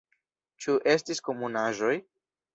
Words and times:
Ĉu 0.65 0.77
estis 0.95 1.23
komunaĵoj? 1.29 1.93